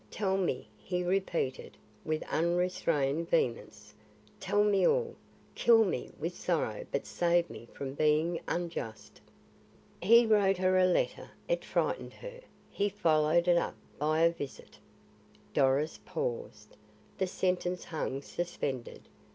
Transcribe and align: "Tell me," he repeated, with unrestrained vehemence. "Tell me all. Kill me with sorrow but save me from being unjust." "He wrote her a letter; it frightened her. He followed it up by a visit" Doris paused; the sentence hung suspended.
"Tell 0.09 0.35
me," 0.35 0.67
he 0.79 1.03
repeated, 1.03 1.77
with 2.03 2.23
unrestrained 2.23 3.29
vehemence. 3.29 3.93
"Tell 4.39 4.63
me 4.63 4.83
all. 4.87 5.13
Kill 5.53 5.85
me 5.85 6.09
with 6.17 6.35
sorrow 6.35 6.87
but 6.91 7.05
save 7.05 7.51
me 7.51 7.67
from 7.71 7.93
being 7.93 8.41
unjust." 8.47 9.21
"He 10.01 10.25
wrote 10.25 10.57
her 10.57 10.75
a 10.79 10.87
letter; 10.87 11.29
it 11.47 11.63
frightened 11.63 12.15
her. 12.15 12.39
He 12.71 12.89
followed 12.89 13.47
it 13.47 13.57
up 13.59 13.75
by 13.99 14.21
a 14.21 14.31
visit" 14.33 14.79
Doris 15.53 15.99
paused; 16.03 16.75
the 17.19 17.27
sentence 17.27 17.83
hung 17.83 18.23
suspended. 18.23 19.01